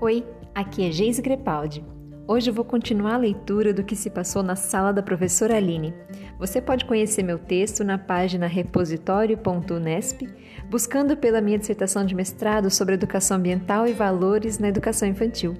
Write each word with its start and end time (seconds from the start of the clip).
Oi, 0.00 0.24
aqui 0.54 0.86
é 0.86 0.92
Geise 0.92 1.20
Grepaldi. 1.20 1.84
Hoje 2.24 2.48
eu 2.48 2.54
vou 2.54 2.64
continuar 2.64 3.14
a 3.14 3.18
leitura 3.18 3.74
do 3.74 3.82
que 3.82 3.96
se 3.96 4.08
passou 4.08 4.44
na 4.44 4.54
sala 4.54 4.92
da 4.92 5.02
professora 5.02 5.56
Aline. 5.56 5.92
Você 6.38 6.60
pode 6.60 6.84
conhecer 6.84 7.24
meu 7.24 7.36
texto 7.36 7.82
na 7.82 7.98
página 7.98 8.46
repositório.unesp, 8.46 10.22
buscando 10.70 11.16
pela 11.16 11.40
minha 11.40 11.58
dissertação 11.58 12.06
de 12.06 12.14
mestrado 12.14 12.70
sobre 12.70 12.94
educação 12.94 13.38
ambiental 13.38 13.88
e 13.88 13.92
valores 13.92 14.60
na 14.60 14.68
educação 14.68 15.08
infantil. 15.08 15.54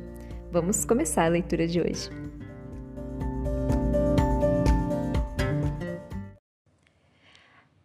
Vamos 0.52 0.84
começar 0.84 1.24
a 1.24 1.28
leitura 1.28 1.66
de 1.66 1.80
hoje. 1.80 2.08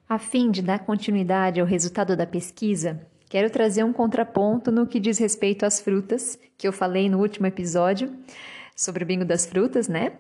A 0.08 0.20
fim 0.20 0.52
de 0.52 0.62
dar 0.62 0.86
continuidade 0.86 1.60
ao 1.60 1.66
resultado 1.66 2.16
da 2.16 2.28
pesquisa, 2.28 3.02
quero 3.34 3.50
trazer 3.50 3.84
um 3.84 3.92
contraponto 3.92 4.72
no 4.72 4.86
que 4.86 5.00
diz 5.00 5.18
respeito 5.18 5.66
às 5.66 5.82
frutas, 5.82 6.38
que 6.56 6.68
eu 6.68 6.72
falei 6.72 7.10
no 7.10 7.20
último 7.20 7.48
episódio 7.48 8.16
sobre 8.76 9.04
o 9.04 9.08
bingo 9.08 9.26
das 9.26 9.44
frutas, 9.44 9.88
né? 9.88 10.12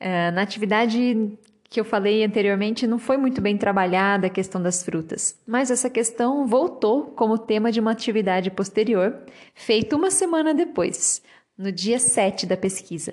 Uh, 0.00 0.32
na 0.32 0.40
atividade 0.40 1.36
que 1.64 1.78
eu 1.78 1.84
falei 1.84 2.24
anteriormente, 2.24 2.86
não 2.86 2.98
foi 2.98 3.18
muito 3.18 3.42
bem 3.42 3.58
trabalhada 3.58 4.28
a 4.28 4.30
questão 4.30 4.62
das 4.62 4.82
frutas, 4.82 5.38
mas 5.46 5.70
essa 5.70 5.90
questão 5.90 6.46
voltou 6.46 7.08
como 7.08 7.36
tema 7.36 7.70
de 7.70 7.78
uma 7.78 7.90
atividade 7.90 8.50
posterior, 8.50 9.14
feita 9.54 9.94
uma 9.94 10.10
semana 10.10 10.54
depois, 10.54 11.20
no 11.58 11.70
dia 11.70 11.98
7 11.98 12.46
da 12.46 12.56
pesquisa. 12.56 13.12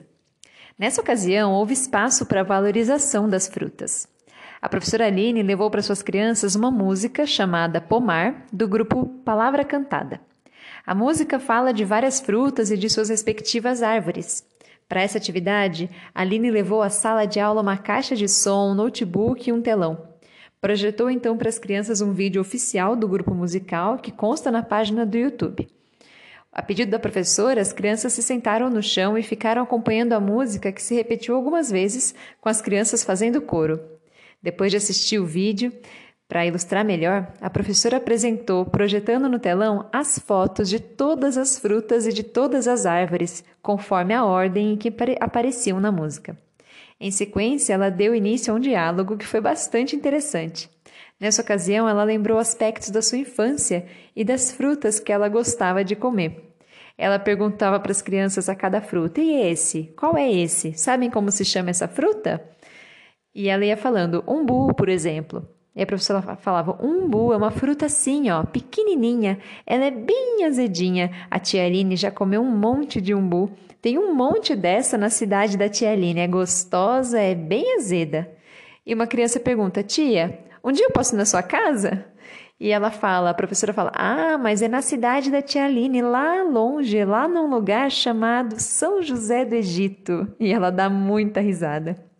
Nessa 0.79 1.01
ocasião, 1.01 1.51
houve 1.51 1.73
espaço 1.73 2.25
para 2.25 2.43
valorização 2.43 3.27
das 3.27 3.49
frutas. 3.49 4.07
A 4.63 4.69
professora 4.69 5.07
Aline 5.07 5.43
levou 5.43 5.69
para 5.69 5.81
suas 5.81 6.01
crianças 6.01 6.55
uma 6.55 6.71
música 6.71 7.25
chamada 7.25 7.81
Pomar, 7.81 8.45
do 8.49 8.65
grupo 8.65 9.07
Palavra 9.25 9.65
Cantada. 9.65 10.21
A 10.87 10.95
música 10.95 11.37
fala 11.37 11.73
de 11.73 11.83
várias 11.83 12.21
frutas 12.21 12.71
e 12.71 12.77
de 12.77 12.89
suas 12.89 13.09
respectivas 13.09 13.83
árvores. 13.83 14.41
Para 14.87 15.01
essa 15.01 15.17
atividade, 15.17 15.89
Aline 16.15 16.49
levou 16.49 16.81
à 16.81 16.89
sala 16.89 17.25
de 17.25 17.41
aula 17.41 17.59
uma 17.59 17.75
caixa 17.75 18.15
de 18.15 18.29
som, 18.29 18.71
um 18.71 18.73
notebook 18.73 19.49
e 19.49 19.51
um 19.51 19.61
telão. 19.61 20.01
Projetou 20.61 21.09
então 21.09 21.37
para 21.37 21.49
as 21.49 21.59
crianças 21.59 21.99
um 21.99 22.13
vídeo 22.13 22.39
oficial 22.39 22.95
do 22.95 23.05
grupo 23.05 23.35
musical 23.35 23.97
que 23.97 24.13
consta 24.13 24.49
na 24.49 24.63
página 24.63 25.05
do 25.05 25.17
YouTube. 25.17 25.67
A 26.53 26.61
pedido 26.61 26.89
da 26.89 26.99
professora, 26.99 27.59
as 27.59 27.73
crianças 27.73 28.13
se 28.13 28.23
sentaram 28.23 28.69
no 28.69 28.81
chão 28.81 29.17
e 29.17 29.23
ficaram 29.23 29.61
acompanhando 29.61 30.13
a 30.13 30.21
música 30.21 30.71
que 30.71 30.81
se 30.81 30.95
repetiu 30.95 31.35
algumas 31.35 31.69
vezes, 31.69 32.15
com 32.39 32.47
as 32.47 32.61
crianças 32.61 33.03
fazendo 33.03 33.41
coro. 33.41 33.92
Depois 34.43 34.69
de 34.69 34.77
assistir 34.77 35.17
o 35.19 35.25
vídeo, 35.25 35.71
para 36.27 36.45
ilustrar 36.45 36.83
melhor, 36.83 37.31
a 37.39 37.49
professora 37.49 37.97
apresentou, 37.97 38.65
projetando 38.65 39.29
no 39.29 39.39
telão, 39.39 39.87
as 39.93 40.19
fotos 40.19 40.67
de 40.67 40.79
todas 40.79 41.37
as 41.37 41.57
frutas 41.57 42.05
e 42.05 42.11
de 42.11 42.23
todas 42.23 42.67
as 42.67 42.85
árvores, 42.85 43.43
conforme 43.61 44.13
a 44.13 44.25
ordem 44.25 44.73
em 44.73 44.77
que 44.77 44.93
apareciam 45.19 45.79
na 45.79 45.91
música. 45.91 46.37
Em 46.99 47.11
sequência, 47.11 47.73
ela 47.73 47.89
deu 47.89 48.15
início 48.15 48.53
a 48.53 48.57
um 48.57 48.59
diálogo 48.59 49.17
que 49.17 49.25
foi 49.25 49.39
bastante 49.39 49.95
interessante. 49.95 50.69
Nessa 51.19 51.41
ocasião, 51.41 51.87
ela 51.87 52.03
lembrou 52.03 52.37
aspectos 52.37 52.89
da 52.89 53.01
sua 53.01 53.19
infância 53.19 53.85
e 54.15 54.23
das 54.23 54.51
frutas 54.51 54.99
que 54.99 55.11
ela 55.11 55.29
gostava 55.29 55.83
de 55.83 55.95
comer. 55.95 56.53
Ela 56.97 57.17
perguntava 57.17 57.79
para 57.79 57.91
as 57.91 58.01
crianças 58.01 58.49
a 58.49 58.55
cada 58.55 58.81
fruta: 58.81 59.21
E 59.21 59.33
esse? 59.33 59.93
Qual 59.95 60.17
é 60.17 60.31
esse? 60.31 60.73
Sabem 60.73 61.09
como 61.09 61.31
se 61.31 61.43
chama 61.43 61.69
essa 61.69 61.87
fruta? 61.87 62.43
E 63.33 63.49
ela 63.49 63.65
ia 63.65 63.75
falando, 63.75 64.23
umbu, 64.27 64.73
por 64.73 64.87
exemplo. 64.89 65.47
E 65.75 65.81
a 65.81 65.85
professora 65.87 66.21
falava, 66.37 66.77
umbu 66.83 67.33
é 67.33 67.37
uma 67.37 67.49
fruta 67.49 67.87
assim, 67.87 68.29
ó, 68.29 68.43
pequenininha. 68.43 69.39
Ela 69.65 69.85
é 69.85 69.91
bem 69.91 70.45
azedinha. 70.45 71.09
A 71.31 71.39
tia 71.39 71.65
Aline 71.65 71.95
já 71.95 72.11
comeu 72.11 72.41
um 72.41 72.55
monte 72.55 73.01
de 73.01 73.13
umbu. 73.13 73.51
Tem 73.81 73.97
um 73.97 74.13
monte 74.13 74.55
dessa 74.55 74.97
na 74.97 75.09
cidade 75.09 75.57
da 75.57 75.67
tia 75.67 75.91
Aline. 75.91 76.19
É 76.19 76.27
gostosa, 76.27 77.19
é 77.19 77.33
bem 77.33 77.75
azeda. 77.75 78.29
E 78.85 78.93
uma 78.93 79.07
criança 79.07 79.39
pergunta, 79.39 79.81
tia, 79.81 80.39
um 80.63 80.71
dia 80.71 80.85
eu 80.85 80.91
posso 80.91 81.15
ir 81.15 81.17
na 81.17 81.25
sua 81.25 81.41
casa? 81.41 82.05
E 82.59 82.69
ela 82.69 82.91
fala, 82.91 83.31
a 83.31 83.33
professora 83.33 83.73
fala, 83.73 83.91
ah, 83.95 84.37
mas 84.37 84.61
é 84.61 84.67
na 84.67 84.81
cidade 84.81 85.31
da 85.31 85.41
tia 85.41 85.65
Aline, 85.65 86.03
lá 86.03 86.43
longe, 86.43 87.03
lá 87.03 87.27
num 87.27 87.49
lugar 87.49 87.89
chamado 87.89 88.59
São 88.59 89.01
José 89.01 89.43
do 89.43 89.55
Egito. 89.55 90.27
E 90.39 90.53
ela 90.53 90.69
dá 90.69 90.87
muita 90.87 91.41
risada. 91.41 92.12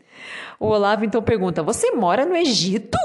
O 0.59 0.67
Olavo 0.67 1.05
então 1.05 1.21
pergunta: 1.21 1.63
Você 1.63 1.91
mora 1.91 2.25
no 2.25 2.35
Egito? 2.35 2.97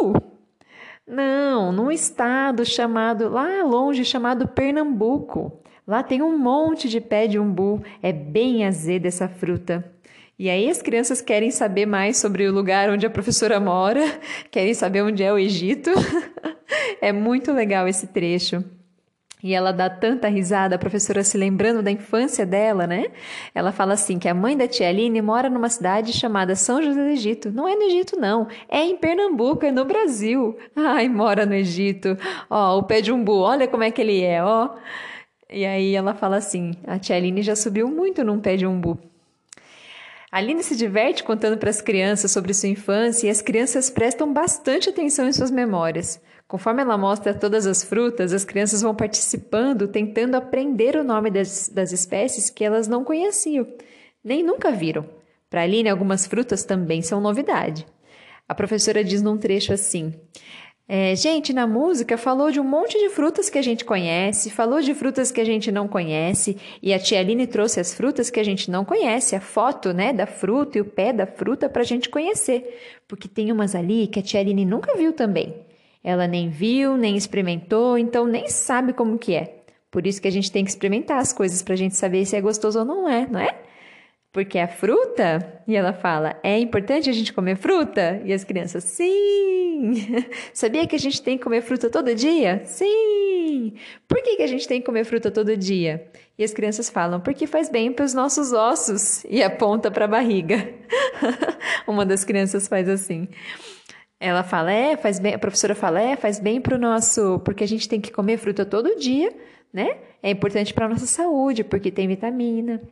Não, 1.06 1.72
num 1.72 1.90
estado 1.90 2.64
chamado, 2.64 3.28
lá 3.28 3.62
longe, 3.62 4.04
chamado 4.04 4.46
Pernambuco. 4.46 5.62
Lá 5.86 6.02
tem 6.02 6.20
um 6.20 6.36
monte 6.36 6.86
de 6.86 7.00
pé 7.00 7.26
de 7.26 7.38
umbu, 7.38 7.82
é 8.02 8.12
bem 8.12 8.66
azeda 8.66 9.08
essa 9.08 9.26
fruta. 9.26 9.90
E 10.38 10.50
aí 10.50 10.68
as 10.68 10.82
crianças 10.82 11.22
querem 11.22 11.50
saber 11.50 11.86
mais 11.86 12.18
sobre 12.18 12.46
o 12.46 12.52
lugar 12.52 12.90
onde 12.90 13.06
a 13.06 13.10
professora 13.10 13.58
mora, 13.58 14.02
querem 14.52 14.74
saber 14.74 15.02
onde 15.02 15.22
é 15.22 15.32
o 15.32 15.38
Egito. 15.38 15.90
é 17.00 17.10
muito 17.10 17.52
legal 17.52 17.88
esse 17.88 18.06
trecho. 18.06 18.62
E 19.42 19.54
ela 19.54 19.72
dá 19.72 19.88
tanta 19.88 20.28
risada, 20.28 20.74
a 20.74 20.78
professora 20.78 21.22
se 21.22 21.38
lembrando 21.38 21.82
da 21.82 21.90
infância 21.90 22.44
dela, 22.44 22.86
né? 22.86 23.06
Ela 23.54 23.70
fala 23.70 23.94
assim 23.94 24.18
que 24.18 24.28
a 24.28 24.34
mãe 24.34 24.56
da 24.56 24.66
tia 24.66 24.88
Aline 24.88 25.22
mora 25.22 25.48
numa 25.48 25.68
cidade 25.68 26.12
chamada 26.12 26.56
São 26.56 26.82
José 26.82 27.00
do 27.00 27.08
Egito. 27.08 27.52
Não 27.52 27.68
é 27.68 27.76
no 27.76 27.82
Egito, 27.82 28.18
não. 28.18 28.48
É 28.68 28.80
em 28.80 28.96
Pernambuco, 28.96 29.64
é 29.64 29.70
no 29.70 29.84
Brasil. 29.84 30.58
Ai, 30.74 31.08
mora 31.08 31.46
no 31.46 31.54
Egito. 31.54 32.16
Ó, 32.50 32.78
o 32.78 32.82
pé 32.82 33.00
de 33.00 33.12
umbu, 33.12 33.38
olha 33.38 33.68
como 33.68 33.84
é 33.84 33.90
que 33.92 34.00
ele 34.00 34.22
é, 34.22 34.42
ó. 34.42 34.70
E 35.50 35.64
aí 35.64 35.94
ela 35.94 36.14
fala 36.14 36.36
assim, 36.36 36.72
a 36.86 36.98
tia 36.98 37.16
Aline 37.16 37.42
já 37.42 37.54
subiu 37.54 37.88
muito 37.88 38.24
num 38.24 38.40
pé 38.40 38.56
de 38.56 38.66
umbu. 38.66 38.98
Aline 40.30 40.62
se 40.62 40.76
diverte 40.76 41.24
contando 41.24 41.56
para 41.56 41.70
as 41.70 41.80
crianças 41.80 42.30
sobre 42.30 42.52
sua 42.52 42.68
infância 42.68 43.26
e 43.26 43.30
as 43.30 43.40
crianças 43.40 43.88
prestam 43.88 44.30
bastante 44.30 44.90
atenção 44.90 45.26
em 45.26 45.32
suas 45.32 45.50
memórias. 45.50 46.20
Conforme 46.48 46.80
ela 46.80 46.96
mostra 46.96 47.34
todas 47.34 47.66
as 47.66 47.84
frutas, 47.84 48.32
as 48.32 48.42
crianças 48.42 48.80
vão 48.80 48.94
participando, 48.94 49.86
tentando 49.86 50.34
aprender 50.34 50.96
o 50.96 51.04
nome 51.04 51.30
das, 51.30 51.68
das 51.68 51.92
espécies 51.92 52.48
que 52.48 52.64
elas 52.64 52.88
não 52.88 53.04
conheciam, 53.04 53.66
nem 54.24 54.42
nunca 54.42 54.72
viram. 54.72 55.06
Para 55.50 55.62
Aline, 55.62 55.90
algumas 55.90 56.26
frutas 56.26 56.64
também 56.64 57.02
são 57.02 57.20
novidade. 57.20 57.86
A 58.48 58.54
professora 58.54 59.04
diz 59.04 59.20
num 59.20 59.36
trecho 59.36 59.74
assim: 59.74 60.14
é, 60.88 61.14
gente, 61.14 61.52
na 61.52 61.66
música 61.66 62.16
falou 62.16 62.50
de 62.50 62.58
um 62.58 62.64
monte 62.64 62.98
de 62.98 63.10
frutas 63.10 63.50
que 63.50 63.58
a 63.58 63.62
gente 63.62 63.84
conhece, 63.84 64.48
falou 64.48 64.80
de 64.80 64.94
frutas 64.94 65.30
que 65.30 65.42
a 65.42 65.44
gente 65.44 65.70
não 65.70 65.86
conhece, 65.86 66.56
e 66.82 66.94
a 66.94 66.98
tia 66.98 67.20
Aline 67.20 67.46
trouxe 67.46 67.78
as 67.78 67.92
frutas 67.92 68.30
que 68.30 68.40
a 68.40 68.44
gente 68.44 68.70
não 68.70 68.86
conhece, 68.86 69.36
a 69.36 69.40
foto 69.40 69.92
né, 69.92 70.14
da 70.14 70.26
fruta 70.26 70.78
e 70.78 70.80
o 70.80 70.86
pé 70.86 71.12
da 71.12 71.26
fruta 71.26 71.68
para 71.68 71.82
a 71.82 71.84
gente 71.84 72.08
conhecer, 72.08 73.00
porque 73.06 73.28
tem 73.28 73.52
umas 73.52 73.74
ali 73.74 74.06
que 74.06 74.18
a 74.18 74.22
tia 74.22 74.40
Aline 74.40 74.64
nunca 74.64 74.96
viu 74.96 75.12
também. 75.12 75.67
Ela 76.08 76.26
nem 76.26 76.48
viu, 76.48 76.96
nem 76.96 77.18
experimentou, 77.18 77.98
então 77.98 78.24
nem 78.24 78.48
sabe 78.48 78.94
como 78.94 79.18
que 79.18 79.34
é. 79.34 79.58
Por 79.90 80.06
isso 80.06 80.22
que 80.22 80.26
a 80.26 80.30
gente 80.30 80.50
tem 80.50 80.64
que 80.64 80.70
experimentar 80.70 81.18
as 81.18 81.34
coisas 81.34 81.60
para 81.60 81.74
a 81.74 81.76
gente 81.76 81.96
saber 81.96 82.24
se 82.24 82.34
é 82.34 82.40
gostoso 82.40 82.78
ou 82.78 82.84
não 82.86 83.06
é, 83.06 83.26
não 83.26 83.38
é? 83.38 83.54
Porque 84.32 84.58
a 84.58 84.66
fruta, 84.66 85.62
e 85.68 85.76
ela 85.76 85.92
fala, 85.92 86.40
é 86.42 86.58
importante 86.58 87.10
a 87.10 87.12
gente 87.12 87.30
comer 87.30 87.56
fruta? 87.56 88.22
E 88.24 88.32
as 88.32 88.42
crianças, 88.42 88.84
sim! 88.84 90.06
Sabia 90.54 90.86
que 90.86 90.96
a 90.96 90.98
gente 90.98 91.20
tem 91.20 91.36
que 91.36 91.44
comer 91.44 91.60
fruta 91.60 91.90
todo 91.90 92.14
dia? 92.14 92.62
Sim! 92.64 93.74
Por 94.08 94.22
que, 94.22 94.36
que 94.36 94.42
a 94.42 94.46
gente 94.46 94.66
tem 94.66 94.80
que 94.80 94.86
comer 94.86 95.04
fruta 95.04 95.30
todo 95.30 95.54
dia? 95.58 96.10
E 96.38 96.42
as 96.42 96.54
crianças 96.54 96.88
falam, 96.88 97.20
porque 97.20 97.46
faz 97.46 97.68
bem 97.68 97.92
para 97.92 98.06
os 98.06 98.14
nossos 98.14 98.54
ossos 98.54 99.24
e 99.28 99.42
aponta 99.42 99.90
para 99.90 100.06
a 100.06 100.08
barriga. 100.08 100.72
Uma 101.86 102.06
das 102.06 102.24
crianças 102.24 102.66
faz 102.66 102.88
assim. 102.88 103.28
Ela 104.20 104.42
fala, 104.42 104.72
é, 104.72 104.96
faz 104.96 105.18
bem, 105.18 105.34
a 105.34 105.38
professora 105.38 105.74
fala, 105.74 106.00
é, 106.00 106.16
faz 106.16 106.40
bem 106.40 106.60
para 106.60 106.74
o 106.74 106.78
nosso, 106.78 107.40
porque 107.44 107.62
a 107.62 107.68
gente 107.68 107.88
tem 107.88 108.00
que 108.00 108.10
comer 108.10 108.36
fruta 108.36 108.66
todo 108.66 108.98
dia, 108.98 109.32
né? 109.72 109.98
É 110.22 110.30
importante 110.30 110.74
para 110.74 110.86
a 110.86 110.88
nossa 110.88 111.06
saúde, 111.06 111.62
porque 111.62 111.90
tem 111.90 112.08
vitamina. 112.08 112.82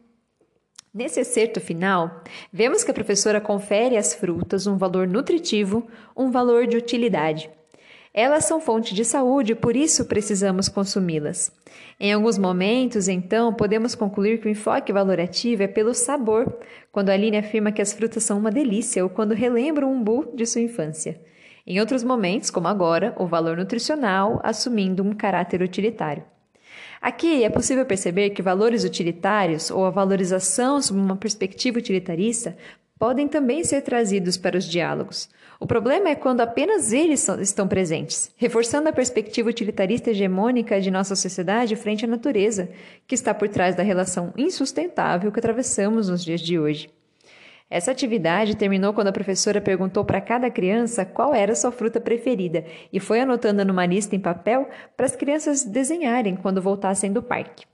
Nesse 0.94 1.20
excerto 1.20 1.60
final, 1.60 2.22
vemos 2.52 2.82
que 2.82 2.90
a 2.90 2.94
professora 2.94 3.40
confere 3.40 3.96
às 3.96 4.14
frutas 4.14 4.66
um 4.66 4.78
valor 4.78 5.06
nutritivo, 5.06 5.86
um 6.16 6.30
valor 6.30 6.66
de 6.66 6.76
utilidade. 6.76 7.50
Elas 8.18 8.46
são 8.46 8.62
fonte 8.62 8.94
de 8.94 9.04
saúde, 9.04 9.54
por 9.54 9.76
isso 9.76 10.06
precisamos 10.06 10.70
consumi-las. 10.70 11.52
Em 12.00 12.14
alguns 12.14 12.38
momentos, 12.38 13.08
então, 13.08 13.52
podemos 13.52 13.94
concluir 13.94 14.40
que 14.40 14.48
o 14.48 14.50
enfoque 14.50 14.90
valorativo 14.90 15.62
é 15.62 15.66
pelo 15.66 15.92
sabor, 15.92 16.58
quando 16.90 17.10
Aline 17.10 17.36
afirma 17.36 17.70
que 17.70 17.82
as 17.82 17.92
frutas 17.92 18.22
são 18.22 18.38
uma 18.38 18.50
delícia 18.50 19.04
ou 19.04 19.10
quando 19.10 19.34
relembra 19.34 19.86
um 19.86 19.92
umbu 19.92 20.32
de 20.34 20.46
sua 20.46 20.62
infância. 20.62 21.20
Em 21.66 21.78
outros 21.78 22.02
momentos, 22.02 22.48
como 22.48 22.68
agora, 22.68 23.14
o 23.18 23.26
valor 23.26 23.54
nutricional 23.54 24.40
assumindo 24.42 25.02
um 25.02 25.12
caráter 25.12 25.60
utilitário. 25.60 26.24
Aqui 27.02 27.44
é 27.44 27.50
possível 27.50 27.84
perceber 27.84 28.30
que 28.30 28.40
valores 28.40 28.82
utilitários 28.82 29.70
ou 29.70 29.84
a 29.84 29.90
valorização 29.90 30.80
sob 30.80 30.98
uma 30.98 31.16
perspectiva 31.16 31.78
utilitarista 31.78 32.56
podem 32.98 33.28
também 33.28 33.62
ser 33.62 33.82
trazidos 33.82 34.37
para 34.37 34.56
os 34.56 34.64
diálogos. 34.64 35.28
O 35.58 35.66
problema 35.66 36.08
é 36.08 36.14
quando 36.14 36.40
apenas 36.40 36.93
eles 36.93 37.26
estão 37.40 37.66
presentes, 37.66 38.31
reforçando 38.37 38.88
a 38.88 38.93
perspectiva 38.93 39.48
utilitarista 39.48 40.10
hegemônica 40.10 40.81
de 40.81 40.90
nossa 40.90 41.16
sociedade 41.16 41.76
frente 41.76 42.04
à 42.04 42.08
natureza, 42.08 42.69
que 43.06 43.14
está 43.14 43.32
por 43.32 43.48
trás 43.48 43.75
da 43.75 43.82
relação 43.82 44.32
insustentável 44.37 45.32
que 45.32 45.38
atravessamos 45.38 46.08
nos 46.08 46.25
dias 46.25 46.40
de 46.40 46.58
hoje. 46.58 46.90
Essa 47.69 47.90
atividade 47.90 48.56
terminou 48.56 48.93
quando 48.93 49.08
a 49.08 49.12
professora 49.12 49.60
perguntou 49.60 50.04
para 50.04 50.20
cada 50.20 50.49
criança 50.50 51.04
qual 51.04 51.34
era 51.34 51.54
sua 51.54 51.72
fruta 51.72 52.00
preferida 52.00 52.64
e 52.92 53.00
foi 53.00 53.20
anotando 53.20 53.64
numa 53.64 53.84
lista 53.84 54.14
em 54.14 54.20
papel 54.20 54.69
para 54.96 55.06
as 55.06 55.16
crianças 55.16 55.64
desenharem 55.64 56.37
quando 56.37 56.62
voltassem 56.62 57.12
do 57.12 57.22
parque. 57.22 57.66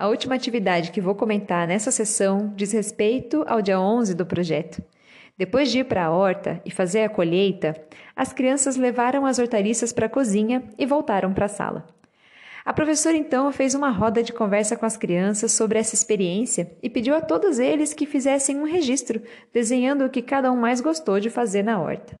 A 0.00 0.08
última 0.08 0.34
atividade 0.34 0.92
que 0.92 1.00
vou 1.00 1.14
comentar 1.14 1.68
nessa 1.68 1.90
sessão 1.90 2.54
diz 2.56 2.72
respeito 2.72 3.44
ao 3.46 3.60
dia 3.60 3.78
11 3.78 4.14
do 4.14 4.24
projeto. 4.24 4.82
Depois 5.36 5.70
de 5.70 5.80
ir 5.80 5.84
para 5.84 6.06
a 6.06 6.10
horta 6.10 6.58
e 6.64 6.70
fazer 6.70 7.02
a 7.02 7.08
colheita, 7.10 7.76
as 8.16 8.32
crianças 8.32 8.76
levaram 8.76 9.26
as 9.26 9.38
hortaliças 9.38 9.92
para 9.92 10.06
a 10.06 10.08
cozinha 10.08 10.64
e 10.78 10.86
voltaram 10.86 11.34
para 11.34 11.44
a 11.44 11.48
sala. 11.50 11.86
A 12.64 12.72
professora 12.72 13.14
então 13.14 13.52
fez 13.52 13.74
uma 13.74 13.90
roda 13.90 14.22
de 14.22 14.32
conversa 14.32 14.74
com 14.74 14.86
as 14.86 14.96
crianças 14.96 15.52
sobre 15.52 15.78
essa 15.78 15.94
experiência 15.94 16.72
e 16.82 16.88
pediu 16.88 17.14
a 17.14 17.20
todos 17.20 17.58
eles 17.58 17.92
que 17.92 18.06
fizessem 18.06 18.58
um 18.58 18.64
registro, 18.64 19.20
desenhando 19.52 20.06
o 20.06 20.10
que 20.10 20.22
cada 20.22 20.50
um 20.50 20.56
mais 20.56 20.80
gostou 20.80 21.20
de 21.20 21.28
fazer 21.28 21.62
na 21.62 21.78
horta. 21.78 22.14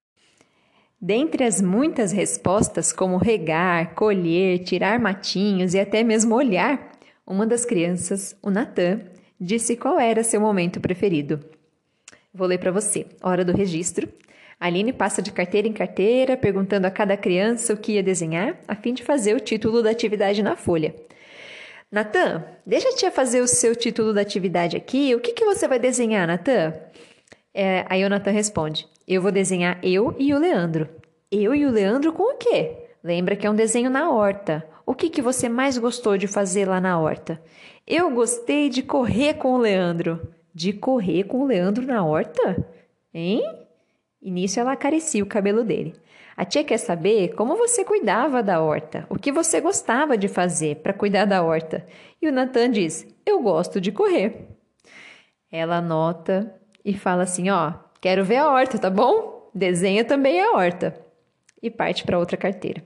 Dentre 1.00 1.44
as 1.44 1.62
muitas 1.62 2.12
respostas, 2.12 2.92
como 2.92 3.16
regar, 3.16 3.94
colher, 3.94 4.58
tirar 4.58 5.00
matinhos 5.00 5.72
e 5.72 5.80
até 5.80 6.04
mesmo 6.04 6.34
olhar, 6.34 6.89
uma 7.30 7.46
das 7.46 7.64
crianças, 7.64 8.36
o 8.42 8.50
Natan, 8.50 9.00
disse 9.40 9.76
qual 9.76 10.00
era 10.00 10.24
seu 10.24 10.40
momento 10.40 10.80
preferido. 10.80 11.38
Vou 12.34 12.46
ler 12.46 12.58
para 12.58 12.72
você. 12.72 13.06
Hora 13.22 13.44
do 13.44 13.56
registro. 13.56 14.08
Aline 14.58 14.92
passa 14.92 15.22
de 15.22 15.30
carteira 15.30 15.68
em 15.68 15.72
carteira, 15.72 16.36
perguntando 16.36 16.88
a 16.88 16.90
cada 16.90 17.16
criança 17.16 17.72
o 17.72 17.76
que 17.76 17.92
ia 17.92 18.02
desenhar, 18.02 18.58
a 18.66 18.74
fim 18.74 18.92
de 18.92 19.04
fazer 19.04 19.34
o 19.34 19.40
título 19.40 19.80
da 19.80 19.90
atividade 19.90 20.42
na 20.42 20.56
folha. 20.56 20.92
Natan, 21.90 22.44
deixa 22.66 22.88
a 22.88 22.96
tia 22.96 23.10
fazer 23.12 23.40
o 23.40 23.48
seu 23.48 23.76
título 23.76 24.12
da 24.12 24.20
atividade 24.20 24.76
aqui. 24.76 25.14
O 25.14 25.20
que, 25.20 25.32
que 25.32 25.44
você 25.44 25.68
vai 25.68 25.78
desenhar, 25.78 26.26
Natan? 26.26 26.74
É, 27.54 27.84
aí 27.88 28.04
o 28.04 28.10
Natan 28.10 28.32
responde: 28.32 28.88
Eu 29.06 29.22
vou 29.22 29.30
desenhar 29.30 29.78
eu 29.84 30.14
e 30.18 30.34
o 30.34 30.38
Leandro. 30.38 30.88
Eu 31.30 31.54
e 31.54 31.64
o 31.64 31.70
Leandro 31.70 32.12
com 32.12 32.34
o 32.34 32.36
quê? 32.36 32.76
Lembra 33.02 33.36
que 33.36 33.46
é 33.46 33.50
um 33.50 33.54
desenho 33.54 33.88
na 33.88 34.10
horta. 34.10 34.68
O 34.84 34.94
que, 34.94 35.10
que 35.10 35.22
você 35.22 35.48
mais 35.48 35.78
gostou 35.78 36.16
de 36.16 36.26
fazer 36.26 36.66
lá 36.66 36.80
na 36.80 36.98
horta? 36.98 37.40
Eu 37.86 38.10
gostei 38.10 38.68
de 38.68 38.82
correr 38.82 39.34
com 39.34 39.54
o 39.54 39.58
Leandro. 39.58 40.20
De 40.54 40.72
correr 40.72 41.24
com 41.24 41.42
o 41.42 41.46
Leandro 41.46 41.86
na 41.86 42.04
horta? 42.04 42.66
Hein? 43.12 43.42
E 44.20 44.30
nisso 44.30 44.60
ela 44.60 44.72
acaricia 44.72 45.22
o 45.22 45.26
cabelo 45.26 45.64
dele. 45.64 45.94
A 46.36 46.44
tia 46.44 46.64
quer 46.64 46.78
saber 46.78 47.34
como 47.34 47.56
você 47.56 47.84
cuidava 47.84 48.42
da 48.42 48.62
horta, 48.62 49.06
o 49.10 49.18
que 49.18 49.30
você 49.30 49.60
gostava 49.60 50.16
de 50.16 50.26
fazer 50.26 50.76
para 50.76 50.94
cuidar 50.94 51.26
da 51.26 51.42
horta. 51.42 51.86
E 52.20 52.28
o 52.28 52.32
Natan 52.32 52.70
diz: 52.70 53.06
Eu 53.26 53.42
gosto 53.42 53.80
de 53.80 53.92
correr. 53.92 54.48
Ela 55.52 55.76
anota 55.76 56.54
e 56.84 56.94
fala 56.94 57.24
assim: 57.24 57.50
Ó, 57.50 57.74
quero 58.00 58.24
ver 58.24 58.36
a 58.36 58.50
horta, 58.50 58.78
tá 58.78 58.88
bom? 58.88 59.50
Desenha 59.54 60.04
também 60.04 60.40
a 60.40 60.52
horta. 60.52 60.98
E 61.62 61.70
parte 61.70 62.04
para 62.04 62.18
outra 62.18 62.36
carteira. 62.36 62.82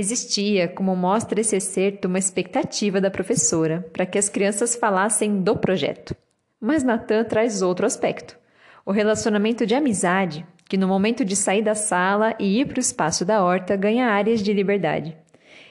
Existia, 0.00 0.68
como 0.68 0.94
mostra 0.94 1.40
esse 1.40 1.56
excerto, 1.56 2.06
uma 2.06 2.20
expectativa 2.20 3.00
da 3.00 3.10
professora 3.10 3.84
para 3.92 4.06
que 4.06 4.16
as 4.16 4.28
crianças 4.28 4.76
falassem 4.76 5.40
do 5.42 5.56
projeto. 5.56 6.14
Mas 6.60 6.84
Natan 6.84 7.24
traz 7.24 7.62
outro 7.62 7.84
aspecto 7.84 8.38
o 8.86 8.90
relacionamento 8.90 9.66
de 9.66 9.74
amizade, 9.74 10.46
que 10.66 10.78
no 10.78 10.88
momento 10.88 11.22
de 11.22 11.36
sair 11.36 11.60
da 11.60 11.74
sala 11.74 12.34
e 12.38 12.58
ir 12.58 12.66
para 12.66 12.78
o 12.78 12.80
espaço 12.80 13.22
da 13.22 13.44
horta 13.44 13.76
ganha 13.76 14.06
áreas 14.06 14.42
de 14.42 14.50
liberdade. 14.50 15.14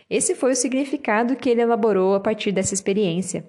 Esse 0.08 0.36
foi 0.36 0.52
o 0.52 0.56
significado 0.56 1.36
que 1.36 1.50
ele 1.50 1.62
elaborou 1.62 2.14
a 2.14 2.20
partir 2.20 2.52
dessa 2.52 2.76
experiência. 2.76 3.44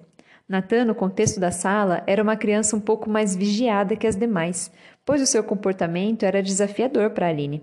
Natan, 0.47 0.85
no 0.85 0.95
contexto 0.95 1.39
da 1.39 1.51
sala, 1.51 2.01
era 2.07 2.23
uma 2.23 2.35
criança 2.35 2.75
um 2.75 2.79
pouco 2.79 3.07
mais 3.07 3.35
vigiada 3.35 3.95
que 3.95 4.07
as 4.07 4.15
demais, 4.15 4.71
pois 5.05 5.21
o 5.21 5.27
seu 5.27 5.43
comportamento 5.43 6.23
era 6.23 6.41
desafiador 6.41 7.11
para 7.11 7.27
Aline. 7.27 7.61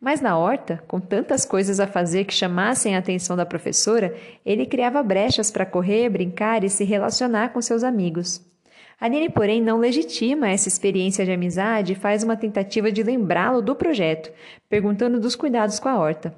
Mas 0.00 0.20
na 0.20 0.38
horta, 0.38 0.82
com 0.86 1.00
tantas 1.00 1.44
coisas 1.44 1.80
a 1.80 1.86
fazer 1.86 2.24
que 2.24 2.32
chamassem 2.32 2.94
a 2.94 3.00
atenção 3.00 3.36
da 3.36 3.44
professora, 3.44 4.14
ele 4.46 4.64
criava 4.64 5.02
brechas 5.02 5.50
para 5.50 5.66
correr, 5.66 6.08
brincar 6.08 6.62
e 6.62 6.70
se 6.70 6.84
relacionar 6.84 7.48
com 7.48 7.60
seus 7.60 7.82
amigos. 7.82 8.40
Aline, 9.00 9.28
porém, 9.28 9.60
não 9.60 9.78
legitima 9.78 10.48
essa 10.48 10.68
experiência 10.68 11.24
de 11.24 11.32
amizade 11.32 11.92
e 11.92 11.96
faz 11.96 12.22
uma 12.22 12.36
tentativa 12.36 12.92
de 12.92 13.02
lembrá-lo 13.02 13.60
do 13.60 13.74
projeto, 13.74 14.32
perguntando 14.68 15.18
dos 15.20 15.34
cuidados 15.34 15.80
com 15.80 15.88
a 15.88 15.98
horta. 15.98 16.34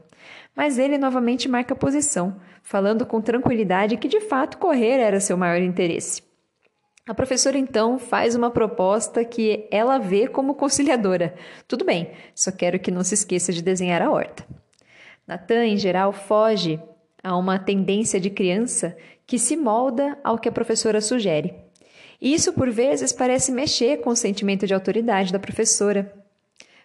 Mas 0.57 0.79
ele 0.79 0.97
novamente 0.99 1.49
marca 1.49 1.75
posição, 1.75 2.37
falando 2.63 3.05
com 3.05 3.21
tranquilidade 3.21 3.97
que 3.97 4.09
de 4.09 4.21
fato 4.21 4.59
correr 4.59 4.99
era 5.01 5.21
seu 5.21 5.37
maior 5.37 5.61
interesse. 5.61 6.30
A 7.07 7.15
professora 7.15 7.59
então 7.59 7.99
faz 7.99 8.35
uma 8.35 8.51
proposta 8.51 9.25
que 9.25 9.67
ela 9.71 9.99
vê 9.99 10.29
como 10.29 10.55
conciliadora. 10.55 11.35
Tudo 11.67 11.85
bem, 11.85 12.11
só 12.35 12.53
quero 12.53 12.79
que 12.79 12.91
não 12.91 13.03
se 13.03 13.15
esqueça 13.15 13.53
de 13.53 13.63
desenhar 13.63 14.03
a 14.03 14.11
horta. 14.11 14.47
Natan, 15.27 15.67
em 15.67 15.77
geral, 15.77 16.13
foge 16.13 16.81
a 17.23 17.37
uma 17.37 17.59
tendência 17.59 18.21
de 18.21 18.31
criança 18.31 18.97
que 19.27 19.39
se 19.39 19.57
molda 19.57 20.19
ao 20.25 20.39
que 20.39 20.49
a 20.49 20.53
professora 20.53 21.01
sugere. 21.01 21.55
Isso, 22.21 22.53
por 22.53 22.71
vezes, 22.71 23.13
parece 23.13 23.51
mexer 23.51 23.99
com 23.99 24.11
o 24.11 24.17
sentimento 24.17 24.67
de 24.67 24.75
autoridade 24.75 25.33
da 25.33 25.39
professora. 25.39 26.13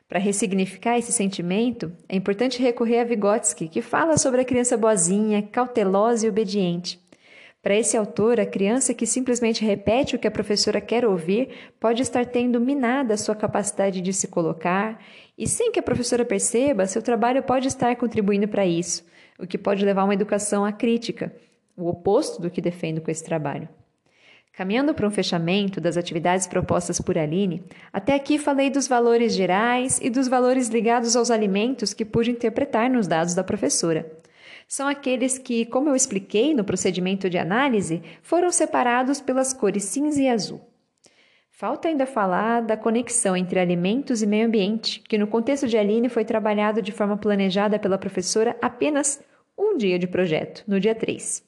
Para 0.07 0.19
ressignificar 0.19 0.97
esse 0.97 1.11
sentimento, 1.11 1.91
é 2.07 2.15
importante 2.15 2.61
recorrer 2.61 2.99
a 2.99 3.03
Vygotsky, 3.03 3.67
que 3.67 3.81
fala 3.81 4.17
sobre 4.17 4.41
a 4.41 4.45
criança 4.45 4.77
boazinha, 4.77 5.41
cautelosa 5.41 6.25
e 6.25 6.29
obediente. 6.29 7.03
Para 7.65 7.75
esse 7.75 7.97
autor, 7.97 8.39
a 8.39 8.45
criança 8.45 8.93
que 8.93 9.07
simplesmente 9.07 9.65
repete 9.65 10.15
o 10.15 10.19
que 10.19 10.27
a 10.27 10.31
professora 10.31 10.79
quer 10.79 11.03
ouvir 11.03 11.49
pode 11.79 12.03
estar 12.03 12.23
tendo 12.23 12.59
minada 12.59 13.15
a 13.15 13.17
sua 13.17 13.33
capacidade 13.33 14.01
de 14.01 14.13
se 14.13 14.27
colocar, 14.27 15.03
e 15.35 15.47
sem 15.47 15.71
que 15.71 15.79
a 15.79 15.81
professora 15.81 16.23
perceba, 16.23 16.85
seu 16.85 17.01
trabalho 17.01 17.41
pode 17.41 17.67
estar 17.67 17.95
contribuindo 17.95 18.47
para 18.47 18.67
isso, 18.67 19.03
o 19.39 19.47
que 19.47 19.57
pode 19.57 19.83
levar 19.83 20.03
uma 20.03 20.13
educação 20.13 20.63
acrítica, 20.63 21.35
o 21.75 21.89
oposto 21.89 22.39
do 22.39 22.51
que 22.51 22.61
defendo 22.61 23.01
com 23.01 23.09
esse 23.09 23.23
trabalho. 23.23 23.67
Caminhando 24.53 24.93
para 24.93 25.07
um 25.07 25.11
fechamento 25.11 25.81
das 25.81 25.97
atividades 25.97 26.45
propostas 26.45 27.01
por 27.01 27.17
Aline, 27.17 27.63
até 27.91 28.13
aqui 28.13 28.37
falei 28.37 28.69
dos 28.69 28.87
valores 28.87 29.33
gerais 29.33 29.99
e 30.03 30.11
dos 30.11 30.27
valores 30.27 30.67
ligados 30.67 31.15
aos 31.15 31.31
alimentos 31.31 31.95
que 31.95 32.05
pude 32.05 32.29
interpretar 32.29 32.91
nos 32.91 33.07
dados 33.07 33.33
da 33.33 33.43
professora. 33.43 34.05
São 34.67 34.87
aqueles 34.87 35.37
que, 35.37 35.65
como 35.65 35.89
eu 35.89 35.95
expliquei 35.95 36.53
no 36.53 36.63
procedimento 36.63 37.29
de 37.29 37.37
análise, 37.37 38.01
foram 38.21 38.51
separados 38.51 39.21
pelas 39.21 39.53
cores 39.53 39.83
cinza 39.83 40.21
e 40.21 40.27
azul. 40.27 40.61
Falta 41.51 41.87
ainda 41.87 42.05
falar 42.05 42.61
da 42.61 42.75
conexão 42.75 43.37
entre 43.37 43.59
alimentos 43.59 44.21
e 44.21 44.27
meio 44.27 44.47
ambiente, 44.47 44.99
que 45.07 45.17
no 45.17 45.25
contexto 45.25 45.67
de 45.67 45.77
Aline 45.77 46.09
foi 46.09 46.25
trabalhado 46.25 46.81
de 46.81 46.91
forma 46.91 47.15
planejada 47.15 47.79
pela 47.79 47.97
professora 47.97 48.57
apenas 48.61 49.23
um 49.57 49.77
dia 49.77 49.97
de 49.97 50.05
projeto, 50.05 50.63
no 50.67 50.81
dia 50.81 50.93
3. 50.93 51.43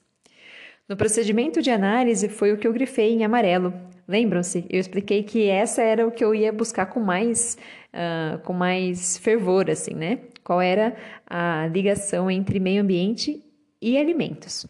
No 0.88 0.96
procedimento 0.96 1.60
de 1.60 1.70
análise 1.70 2.30
foi 2.30 2.52
o 2.52 2.56
que 2.56 2.66
eu 2.66 2.72
grifei 2.72 3.12
em 3.12 3.22
amarelo. 3.22 3.74
Lembram-se? 4.08 4.64
Eu 4.70 4.80
expliquei 4.80 5.22
que 5.22 5.46
essa 5.46 5.82
era 5.82 6.06
o 6.06 6.10
que 6.10 6.24
eu 6.24 6.34
ia 6.34 6.50
buscar 6.50 6.86
com 6.86 7.00
mais, 7.00 7.58
uh, 7.92 8.38
com 8.38 8.54
mais 8.54 9.18
fervor, 9.18 9.68
assim, 9.68 9.92
né? 9.92 10.20
Qual 10.48 10.62
era 10.62 10.96
a 11.26 11.66
ligação 11.66 12.30
entre 12.30 12.58
meio 12.58 12.80
ambiente 12.80 13.44
e 13.82 13.98
alimentos. 13.98 14.66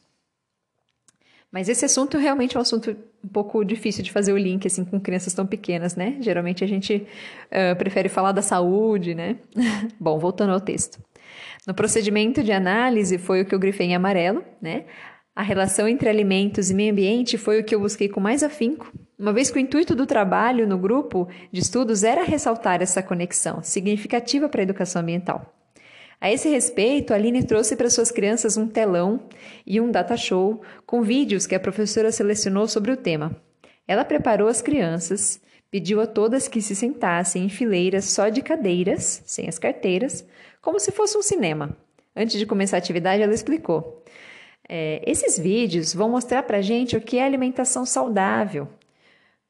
Mas 1.53 1.69
esse 1.69 1.85
assunto 1.85 2.19
realmente 2.19 2.57
é 2.57 2.59
um 2.59 2.63
assunto 2.63 2.97
um 3.25 3.29
pouco 3.29 3.63
difícil 3.63 4.03
de 4.03 4.11
fazer 4.11 4.33
o 4.33 4.37
link 4.37 4.67
assim 4.67 4.85
com 4.85 4.99
crianças 4.99 5.33
tão 5.33 5.47
pequenas, 5.47 5.95
né? 5.95 6.17
Geralmente 6.21 6.65
a 6.65 6.67
gente 6.67 7.07
uh, 7.47 7.77
prefere 7.79 8.09
falar 8.09 8.33
da 8.33 8.43
saúde, 8.43 9.15
né? 9.15 9.37
Bom, 10.01 10.19
voltando 10.19 10.53
ao 10.53 10.61
texto. 10.61 10.99
No 11.65 11.73
procedimento 11.73 12.43
de 12.43 12.51
análise 12.51 13.17
foi 13.17 13.43
o 13.43 13.45
que 13.45 13.55
eu 13.55 13.59
grifei 13.61 13.87
em 13.87 13.95
amarelo, 13.95 14.45
né? 14.61 14.85
A 15.33 15.45
relação 15.45 15.87
entre 15.87 16.09
alimentos 16.09 16.73
e 16.73 16.75
meio 16.75 16.91
ambiente 16.91 17.39
foi 17.39 17.61
o 17.61 17.65
que 17.65 17.73
eu 17.73 17.79
busquei 17.79 18.09
com 18.09 18.19
mais 18.19 18.43
afinco, 18.43 18.93
uma 19.17 19.33
vez 19.33 19.49
que 19.49 19.59
o 19.59 19.61
intuito 19.61 19.95
do 19.95 20.07
trabalho 20.07 20.67
no 20.67 20.77
grupo 20.77 21.29
de 21.53 21.61
estudos 21.61 22.03
era 22.03 22.25
ressaltar 22.25 22.83
essa 22.83 23.01
conexão 23.01 23.63
significativa 23.63 24.49
para 24.49 24.61
a 24.61 24.65
educação 24.65 25.03
ambiental. 25.03 25.58
A 26.21 26.33
esse 26.33 26.49
respeito, 26.49 27.13
a 27.13 27.17
Aline 27.17 27.45
trouxe 27.45 27.77
para 27.77 27.89
suas 27.89 28.11
crianças 28.11 28.57
um 28.57 28.67
telão 28.67 29.21
e 29.65 29.81
um 29.81 29.91
data 29.91 30.17
show 30.17 30.61
com 30.85 31.03
vídeos 31.03 31.47
que 31.47 31.55
a 31.55 31.61
professora 31.61 32.11
selecionou 32.11 32.67
sobre 32.67 32.91
o 32.91 32.97
tema. 32.97 33.37
Ela 33.87 34.05
preparou 34.05 34.49
as 34.49 34.61
crianças, 34.61 35.41
pediu 35.71 36.01
a 36.01 36.07
todas 36.07 36.49
que 36.49 36.61
se 36.61 36.75
sentassem 36.75 37.45
em 37.45 37.49
fileiras 37.49 38.07
só 38.07 38.29
de 38.29 38.43
cadeiras, 38.43 39.23
sem 39.27 39.49
as 39.49 39.59
carteiras, 39.59 40.27
como 40.61 40.81
se 40.81 40.91
fosse 40.91 41.17
um 41.17 41.23
cinema. 41.23 41.77
Antes 42.17 42.37
de 42.37 42.47
começar 42.47 42.77
a 42.77 42.79
atividade, 42.79 43.23
ela 43.23 43.33
explicou: 43.33 44.03
é, 44.69 45.01
esses 45.07 45.39
vídeos 45.39 45.95
vão 45.95 46.11
mostrar 46.11 46.43
para 46.43 46.61
gente 46.61 46.97
o 46.97 47.01
que 47.01 47.19
é 47.19 47.25
alimentação 47.25 47.87
saudável. 47.87 48.69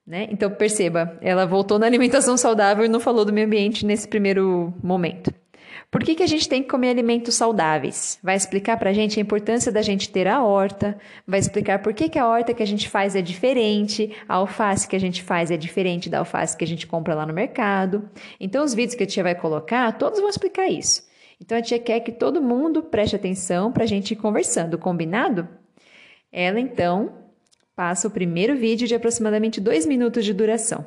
Né? 0.06 0.28
Então, 0.30 0.50
perceba, 0.50 1.18
ela 1.22 1.46
voltou 1.46 1.78
na 1.78 1.86
alimentação 1.86 2.36
saudável 2.36 2.84
e 2.84 2.88
não 2.88 3.00
falou 3.00 3.24
do 3.24 3.32
meio 3.32 3.46
ambiente 3.46 3.86
nesse 3.86 4.06
primeiro 4.06 4.72
momento. 4.82 5.32
Por 5.90 6.04
que, 6.04 6.14
que 6.14 6.22
a 6.22 6.26
gente 6.26 6.46
tem 6.46 6.62
que 6.62 6.68
comer 6.68 6.90
alimentos 6.90 7.34
saudáveis? 7.34 8.18
Vai 8.22 8.36
explicar 8.36 8.76
para 8.76 8.90
a 8.90 8.92
gente 8.92 9.18
a 9.18 9.22
importância 9.22 9.72
da 9.72 9.80
gente 9.80 10.10
ter 10.10 10.28
a 10.28 10.42
horta, 10.44 10.98
vai 11.26 11.40
explicar 11.40 11.78
por 11.78 11.94
que, 11.94 12.10
que 12.10 12.18
a 12.18 12.28
horta 12.28 12.52
que 12.52 12.62
a 12.62 12.66
gente 12.66 12.86
faz 12.90 13.16
é 13.16 13.22
diferente, 13.22 14.14
a 14.28 14.34
alface 14.34 14.86
que 14.86 14.94
a 14.94 15.00
gente 15.00 15.22
faz 15.22 15.50
é 15.50 15.56
diferente 15.56 16.10
da 16.10 16.18
alface 16.18 16.54
que 16.54 16.64
a 16.64 16.66
gente 16.66 16.86
compra 16.86 17.14
lá 17.14 17.24
no 17.24 17.32
mercado. 17.32 18.10
Então, 18.38 18.62
os 18.62 18.74
vídeos 18.74 18.96
que 18.96 19.04
a 19.04 19.06
tia 19.06 19.22
vai 19.22 19.34
colocar, 19.34 19.90
todos 19.96 20.20
vão 20.20 20.28
explicar 20.28 20.68
isso. 20.68 21.08
Então, 21.40 21.56
a 21.56 21.62
tia 21.62 21.78
quer 21.78 22.00
que 22.00 22.12
todo 22.12 22.42
mundo 22.42 22.82
preste 22.82 23.16
atenção 23.16 23.72
para 23.72 23.84
a 23.84 23.86
gente 23.86 24.10
ir 24.10 24.16
conversando, 24.16 24.76
combinado? 24.76 25.48
Ela, 26.30 26.60
então, 26.60 27.27
passa 27.78 28.08
o 28.08 28.10
primeiro 28.10 28.56
vídeo 28.56 28.88
de 28.88 28.94
aproximadamente 28.96 29.60
dois 29.60 29.86
minutos 29.86 30.24
de 30.24 30.34
duração. 30.34 30.84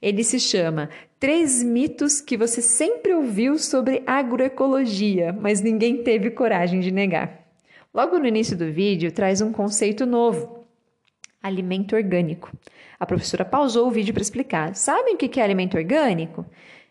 Ele 0.00 0.24
se 0.24 0.40
chama 0.40 0.88
Três 1.18 1.62
mitos 1.62 2.18
que 2.18 2.34
você 2.34 2.62
sempre 2.62 3.12
ouviu 3.12 3.58
sobre 3.58 4.02
agroecologia, 4.06 5.34
mas 5.34 5.60
ninguém 5.60 6.02
teve 6.02 6.30
coragem 6.30 6.80
de 6.80 6.90
negar. 6.90 7.46
Logo 7.92 8.18
no 8.18 8.26
início 8.26 8.56
do 8.56 8.72
vídeo, 8.72 9.12
traz 9.12 9.42
um 9.42 9.52
conceito 9.52 10.06
novo: 10.06 10.64
alimento 11.42 11.94
orgânico. 11.94 12.50
A 12.98 13.04
professora 13.04 13.44
pausou 13.44 13.86
o 13.86 13.90
vídeo 13.90 14.14
para 14.14 14.22
explicar. 14.22 14.74
Sabem 14.74 15.16
o 15.16 15.18
que 15.18 15.38
é 15.38 15.44
alimento 15.44 15.76
orgânico? 15.76 16.46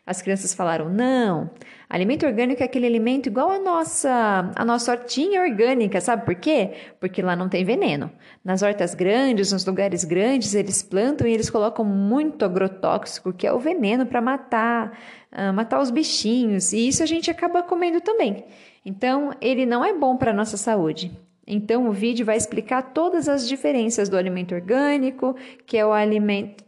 As 0.05 0.21
crianças 0.21 0.53
falaram: 0.53 0.89
não. 0.89 1.49
Alimento 1.89 2.25
orgânico 2.25 2.61
é 2.61 2.65
aquele 2.65 2.85
alimento 2.85 3.27
igual 3.27 3.49
a 3.49 3.59
nossa, 3.59 4.51
a 4.55 4.63
nossa 4.63 4.91
hortinha 4.91 5.41
orgânica, 5.41 5.99
sabe 5.99 6.23
por 6.23 6.35
quê? 6.35 6.71
Porque 6.99 7.21
lá 7.21 7.35
não 7.35 7.49
tem 7.49 7.63
veneno. 7.63 8.11
Nas 8.43 8.61
hortas 8.61 8.93
grandes, 8.93 9.51
nos 9.51 9.65
lugares 9.65 10.03
grandes, 10.03 10.53
eles 10.53 10.83
plantam 10.83 11.27
e 11.27 11.33
eles 11.33 11.49
colocam 11.49 11.83
muito 11.83 12.45
agrotóxico, 12.45 13.33
que 13.33 13.47
é 13.47 13.53
o 13.53 13.59
veneno 13.59 14.05
para 14.05 14.21
matar, 14.21 14.99
uh, 15.31 15.51
matar 15.51 15.81
os 15.81 15.89
bichinhos, 15.89 16.73
e 16.73 16.87
isso 16.87 17.01
a 17.01 17.07
gente 17.07 17.31
acaba 17.31 17.63
comendo 17.63 17.99
também. 18.01 18.45
Então, 18.85 19.31
ele 19.41 19.65
não 19.65 19.83
é 19.83 19.93
bom 19.93 20.15
para 20.15 20.31
a 20.31 20.33
nossa 20.33 20.57
saúde. 20.57 21.11
Então, 21.45 21.87
o 21.87 21.91
vídeo 21.91 22.23
vai 22.23 22.37
explicar 22.37 22.93
todas 22.93 23.27
as 23.27 23.47
diferenças 23.47 24.07
do 24.07 24.15
alimento 24.15 24.53
orgânico, 24.53 25.35
que 25.65 25.75
é 25.75 25.85
o 25.85 25.91
alimento. 25.91 26.63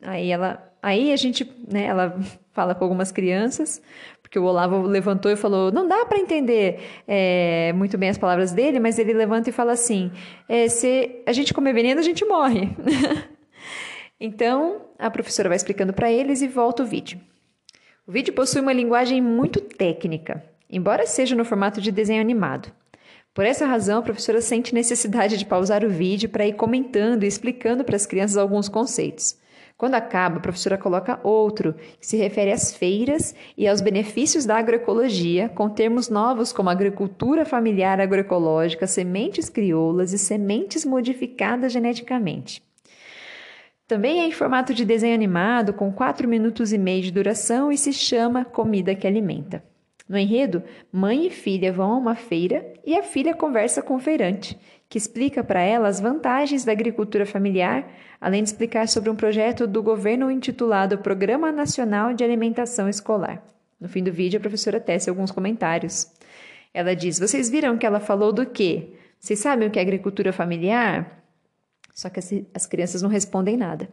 Aí 0.00 0.30
ela 0.30 0.69
Aí 0.82 1.12
a 1.12 1.16
gente, 1.16 1.50
né, 1.70 1.84
ela 1.84 2.18
fala 2.52 2.74
com 2.74 2.84
algumas 2.84 3.12
crianças, 3.12 3.82
porque 4.22 4.38
o 4.38 4.44
Olavo 4.44 4.82
levantou 4.82 5.30
e 5.30 5.36
falou: 5.36 5.70
não 5.72 5.86
dá 5.86 6.04
para 6.06 6.18
entender 6.18 6.80
é, 7.06 7.72
muito 7.74 7.98
bem 7.98 8.08
as 8.08 8.18
palavras 8.18 8.52
dele, 8.52 8.80
mas 8.80 8.98
ele 8.98 9.12
levanta 9.12 9.50
e 9.50 9.52
fala 9.52 9.72
assim: 9.72 10.10
é, 10.48 10.68
se 10.68 11.22
a 11.26 11.32
gente 11.32 11.52
comer 11.52 11.72
veneno, 11.72 12.00
a 12.00 12.04
gente 12.04 12.24
morre. 12.24 12.70
então 14.18 14.82
a 14.98 15.10
professora 15.10 15.48
vai 15.48 15.56
explicando 15.56 15.92
para 15.92 16.10
eles 16.10 16.42
e 16.42 16.48
volta 16.48 16.82
o 16.82 16.86
vídeo. 16.86 17.20
O 18.06 18.12
vídeo 18.12 18.32
possui 18.32 18.60
uma 18.60 18.72
linguagem 18.72 19.20
muito 19.20 19.60
técnica, 19.60 20.42
embora 20.68 21.06
seja 21.06 21.36
no 21.36 21.44
formato 21.44 21.80
de 21.80 21.92
desenho 21.92 22.20
animado. 22.20 22.72
Por 23.32 23.44
essa 23.44 23.66
razão, 23.66 24.00
a 24.00 24.02
professora 24.02 24.40
sente 24.40 24.74
necessidade 24.74 25.36
de 25.36 25.46
pausar 25.46 25.84
o 25.84 25.88
vídeo 25.88 26.28
para 26.28 26.46
ir 26.46 26.54
comentando 26.54 27.22
e 27.22 27.28
explicando 27.28 27.84
para 27.84 27.94
as 27.94 28.06
crianças 28.06 28.36
alguns 28.36 28.68
conceitos. 28.68 29.38
Quando 29.80 29.94
acaba, 29.94 30.36
a 30.36 30.40
professora 30.40 30.76
coloca 30.76 31.18
outro, 31.22 31.74
que 31.98 32.06
se 32.06 32.14
refere 32.14 32.52
às 32.52 32.70
feiras 32.70 33.34
e 33.56 33.66
aos 33.66 33.80
benefícios 33.80 34.44
da 34.44 34.58
agroecologia, 34.58 35.48
com 35.48 35.70
termos 35.70 36.10
novos 36.10 36.52
como 36.52 36.68
agricultura 36.68 37.46
familiar 37.46 37.98
agroecológica, 37.98 38.86
sementes 38.86 39.48
crioulas 39.48 40.12
e 40.12 40.18
sementes 40.18 40.84
modificadas 40.84 41.72
geneticamente. 41.72 42.62
Também 43.88 44.20
é 44.20 44.26
em 44.26 44.32
formato 44.32 44.74
de 44.74 44.84
desenho 44.84 45.14
animado, 45.14 45.72
com 45.72 45.90
4 45.90 46.28
minutos 46.28 46.74
e 46.74 46.78
meio 46.78 47.00
de 47.00 47.10
duração 47.10 47.72
e 47.72 47.78
se 47.78 47.94
chama 47.94 48.44
Comida 48.44 48.94
que 48.94 49.06
Alimenta. 49.06 49.64
No 50.06 50.18
enredo, 50.18 50.62
mãe 50.92 51.28
e 51.28 51.30
filha 51.30 51.72
vão 51.72 51.92
a 51.92 51.96
uma 51.96 52.16
feira 52.16 52.70
e 52.84 52.98
a 52.98 53.02
filha 53.02 53.32
conversa 53.32 53.80
com 53.80 53.94
o 53.94 53.98
feirante, 53.98 54.58
que 54.90 54.98
explica 54.98 55.44
para 55.44 55.60
ela 55.60 55.86
as 55.86 56.00
vantagens 56.00 56.64
da 56.64 56.72
agricultura 56.72 57.24
familiar, 57.24 57.88
além 58.20 58.42
de 58.42 58.48
explicar 58.48 58.88
sobre 58.88 59.08
um 59.08 59.14
projeto 59.14 59.64
do 59.64 59.80
governo 59.80 60.28
intitulado 60.28 60.98
Programa 60.98 61.52
Nacional 61.52 62.12
de 62.12 62.24
Alimentação 62.24 62.88
Escolar. 62.88 63.40
No 63.80 63.88
fim 63.88 64.02
do 64.02 64.10
vídeo, 64.12 64.38
a 64.38 64.40
professora 64.40 64.80
tece 64.80 65.08
alguns 65.08 65.30
comentários. 65.30 66.10
Ela 66.74 66.96
diz: 66.96 67.20
Vocês 67.20 67.48
viram 67.48 67.78
que 67.78 67.86
ela 67.86 68.00
falou 68.00 68.32
do 68.32 68.44
quê? 68.44 68.94
Vocês 69.20 69.38
sabem 69.38 69.68
o 69.68 69.70
que 69.70 69.78
é 69.78 69.82
agricultura 69.82 70.32
familiar? 70.32 71.22
Só 71.94 72.10
que 72.10 72.18
as 72.52 72.66
crianças 72.66 73.00
não 73.00 73.08
respondem 73.08 73.56
nada. 73.56 73.88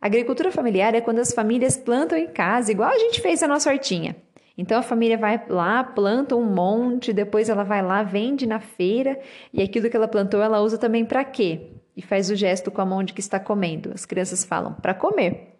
agricultura 0.00 0.50
familiar 0.50 0.92
é 0.96 1.00
quando 1.00 1.20
as 1.20 1.32
famílias 1.32 1.76
plantam 1.76 2.18
em 2.18 2.26
casa, 2.26 2.72
igual 2.72 2.90
a 2.90 2.98
gente 2.98 3.20
fez 3.20 3.44
a 3.44 3.48
nossa 3.48 3.70
hortinha. 3.70 4.16
Então 4.56 4.78
a 4.78 4.82
família 4.82 5.18
vai 5.18 5.42
lá, 5.48 5.84
planta 5.84 6.34
um 6.34 6.44
monte, 6.44 7.12
depois 7.12 7.48
ela 7.48 7.62
vai 7.62 7.82
lá, 7.82 8.02
vende 8.02 8.46
na 8.46 8.58
feira 8.58 9.20
e 9.52 9.62
aquilo 9.62 9.90
que 9.90 9.96
ela 9.96 10.08
plantou 10.08 10.40
ela 10.40 10.60
usa 10.60 10.78
também 10.78 11.04
para 11.04 11.24
quê? 11.24 11.72
E 11.96 12.02
faz 12.02 12.30
o 12.30 12.36
gesto 12.36 12.70
com 12.70 12.80
a 12.80 12.86
mão 12.86 13.02
de 13.02 13.12
que 13.12 13.20
está 13.20 13.38
comendo. 13.38 13.90
As 13.94 14.06
crianças 14.06 14.44
falam: 14.44 14.74
para 14.74 14.94
comer. 14.94 15.54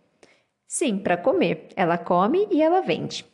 Sim, 0.67 0.99
para 0.99 1.17
comer. 1.17 1.69
Ela 1.77 1.97
come 1.99 2.49
e 2.51 2.63
ela 2.63 2.81
vende. 2.81 3.25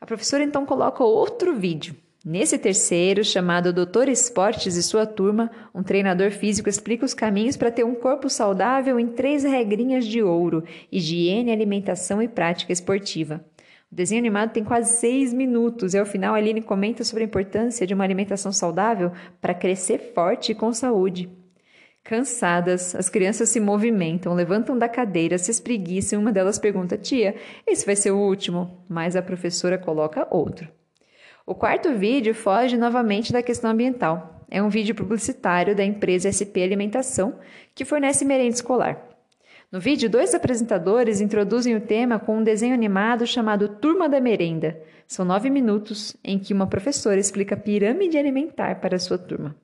A 0.00 0.06
professora 0.06 0.42
então 0.42 0.64
coloca 0.64 1.04
outro 1.04 1.54
vídeo. 1.54 1.94
Nesse 2.24 2.58
terceiro, 2.58 3.22
chamado 3.22 3.72
Doutor 3.72 4.08
Esportes 4.08 4.74
e 4.74 4.82
sua 4.82 5.06
turma, 5.06 5.48
um 5.72 5.82
treinador 5.82 6.32
físico 6.32 6.68
explica 6.68 7.04
os 7.04 7.14
caminhos 7.14 7.56
para 7.56 7.70
ter 7.70 7.84
um 7.84 7.94
corpo 7.94 8.28
saudável 8.28 8.98
em 8.98 9.06
três 9.06 9.44
regrinhas 9.44 10.04
de 10.04 10.22
ouro: 10.22 10.64
higiene, 10.90 11.52
alimentação 11.52 12.20
e 12.20 12.26
prática 12.26 12.72
esportiva. 12.72 13.44
O 13.90 13.94
desenho 13.94 14.20
animado 14.20 14.52
tem 14.52 14.64
quase 14.64 14.94
seis 14.94 15.32
minutos 15.32 15.94
e 15.94 15.98
ao 15.98 16.04
final 16.04 16.34
a 16.34 16.38
Aline 16.38 16.60
comenta 16.60 17.04
sobre 17.04 17.22
a 17.22 17.26
importância 17.26 17.86
de 17.86 17.94
uma 17.94 18.04
alimentação 18.04 18.52
saudável 18.52 19.12
para 19.40 19.54
crescer 19.54 20.12
forte 20.12 20.52
e 20.52 20.54
com 20.54 20.72
saúde. 20.72 21.30
Cansadas, 22.02 22.94
as 22.94 23.08
crianças 23.08 23.48
se 23.48 23.58
movimentam, 23.58 24.34
levantam 24.34 24.78
da 24.78 24.88
cadeira, 24.88 25.38
se 25.38 25.50
espreguiçam 25.50 26.18
e 26.18 26.22
uma 26.22 26.32
delas 26.32 26.58
pergunta: 26.58 26.96
Tia, 26.96 27.34
esse 27.66 27.84
vai 27.84 27.96
ser 27.96 28.12
o 28.12 28.18
último? 28.18 28.84
Mas 28.88 29.16
a 29.16 29.22
professora 29.22 29.78
coloca 29.78 30.26
outro. 30.30 30.68
O 31.44 31.54
quarto 31.54 31.92
vídeo 31.94 32.34
foge 32.34 32.76
novamente 32.76 33.32
da 33.32 33.42
questão 33.42 33.70
ambiental. 33.70 34.44
É 34.48 34.62
um 34.62 34.68
vídeo 34.68 34.94
publicitário 34.94 35.74
da 35.74 35.84
empresa 35.84 36.30
SP 36.30 36.62
Alimentação 36.62 37.38
que 37.74 37.84
fornece 37.84 38.24
merenda 38.24 38.54
escolar. 38.54 39.15
No 39.70 39.80
vídeo, 39.80 40.08
dois 40.08 40.32
apresentadores 40.32 41.20
introduzem 41.20 41.74
o 41.74 41.80
tema 41.80 42.20
com 42.20 42.38
um 42.38 42.44
desenho 42.44 42.72
animado 42.72 43.26
chamado 43.26 43.68
Turma 43.68 44.08
da 44.08 44.20
Merenda. 44.20 44.80
São 45.08 45.24
nove 45.24 45.50
minutos 45.50 46.16
em 46.22 46.38
que 46.38 46.54
uma 46.54 46.68
professora 46.68 47.18
explica 47.18 47.56
pirâmide 47.56 48.16
alimentar 48.16 48.80
para 48.80 48.98
sua 48.98 49.18
turma. 49.18 49.56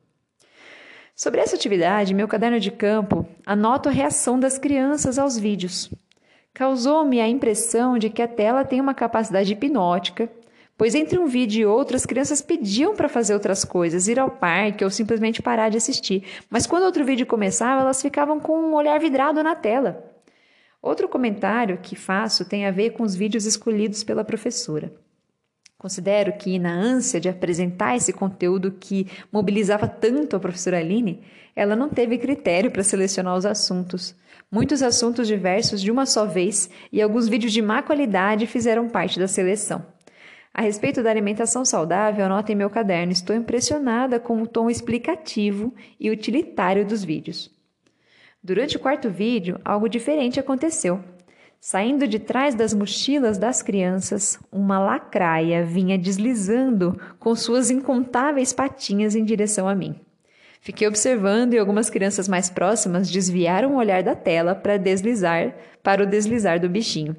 Sobre 1.14 1.40
essa 1.40 1.54
atividade, 1.54 2.14
meu 2.14 2.26
caderno 2.26 2.59
de 2.59 2.73
campo 2.73 3.25
anoto 3.47 3.88
a 3.88 3.92
reação 3.92 4.40
das 4.40 4.59
crianças 4.59 5.18
aos 5.18 5.38
vídeos. 5.38 5.88
Causou-me 6.52 7.21
a 7.21 7.28
impressão 7.28 7.97
de 7.97 8.11
que 8.11 8.23
a 8.23 8.28
tela 8.28 8.64
tem 8.64 8.80
uma 8.80 8.94
capacidade 8.94 9.52
hipnótica 9.52 10.28
pois 10.76 10.95
entre 10.95 11.19
um 11.19 11.26
vídeo 11.26 11.62
e 11.62 11.67
outro 11.67 11.97
as 11.97 12.07
crianças 12.07 12.41
pediam 12.41 12.95
para 12.95 13.09
fazer 13.09 13.35
outras 13.35 13.64
coisas, 13.64 14.09
ir 14.09 14.19
ao 14.19 14.31
parque 14.31 14.85
ou 14.85 14.91
simplesmente 14.91 15.43
parar 15.43 15.69
de 15.69 15.76
assistir. 15.76 16.25
Mas 16.50 16.67
quando 16.67 16.85
outro 16.85 17.05
vídeo 17.05 17.26
começava, 17.26 17.83
elas 17.83 18.02
ficavam 18.02 18.41
com 18.41 18.59
um 18.59 18.75
olhar 18.75 18.99
vidrado 18.99 19.43
na 19.43 19.55
tela. 19.55 20.05
Outro 20.81 21.09
comentário 21.09 21.79
que 21.81 21.95
faço 21.95 22.45
tem 22.45 22.67
a 22.67 22.71
ver 22.71 22.91
com 22.91 23.05
os 23.05 23.14
vídeos 23.14 23.47
escolhidos 23.47 24.02
pela 24.02 24.25
professora. 24.25 24.93
Considero 25.79 26.33
que, 26.35 26.61
na 26.61 26.73
ânsia 26.73 27.21
de 27.21 27.29
apresentar 27.29 27.97
esse 27.97 28.12
conteúdo 28.12 28.71
que 28.71 29.09
mobilizava 29.33 29.88
tanto 29.88 30.37
a 30.37 30.41
professora 30.41 30.79
Aline, 30.79 31.25
ela 31.57 31.75
não 31.75 31.88
teve 31.88 32.19
critério 32.19 32.71
para 32.71 32.85
selecionar 32.85 33.37
os 33.37 33.45
assuntos. 33.45 34.14
Muitos 34.50 34.83
assuntos 34.83 35.26
diversos 35.26 35.83
de 35.83 35.91
uma 35.91 36.07
só 36.07 36.25
vez 36.25 36.71
e 36.93 37.02
alguns 37.02 37.29
vídeos 37.29 37.52
de 37.52 37.61
má 37.61 37.83
qualidade 37.83 38.47
fizeram 38.47 38.88
parte 38.88 39.19
da 39.19 39.26
seleção. 39.26 39.85
A 40.54 40.61
respeito 40.61 41.02
da 41.02 41.11
alimentação 41.11 41.64
saudável, 41.64 42.25
anota 42.25 42.52
em 42.52 42.54
meu 42.54 42.68
caderno. 42.68 43.12
Estou 43.12 43.35
impressionada 43.35 44.21
com 44.21 44.42
o 44.42 44.47
tom 44.47 44.68
explicativo 44.68 45.73
e 45.99 46.11
utilitário 46.11 46.85
dos 46.85 47.02
vídeos. 47.02 47.50
Durante 48.42 48.76
o 48.76 48.80
quarto 48.80 49.09
vídeo, 49.09 49.59
algo 49.64 49.88
diferente 49.88 50.38
aconteceu. 50.38 51.02
Saindo 51.59 52.09
de 52.09 52.18
trás 52.18 52.56
das 52.56 52.75
mochilas 52.75 53.38
das 53.38 53.62
crianças, 53.62 54.38
uma 54.50 54.80
lacraia 54.80 55.64
vinha 55.64 55.97
deslizando 55.97 57.00
com 57.21 57.37
suas 57.37 57.71
incontáveis 57.71 58.52
patinhas 58.52 59.14
em 59.14 59.25
direção 59.25 59.68
a 59.68 59.75
mim. 59.75 59.94
Fiquei 60.61 60.87
observando 60.87 61.54
e 61.54 61.59
algumas 61.59 61.88
crianças 61.88 62.28
mais 62.28 62.50
próximas 62.50 63.11
desviaram 63.11 63.75
o 63.75 63.76
olhar 63.78 64.02
da 64.02 64.14
tela 64.14 64.54
para 64.54 64.76
deslizar, 64.76 65.54
para 65.82 66.02
o 66.02 66.06
deslizar 66.06 66.61
do 66.61 66.68
bichinho. 66.68 67.16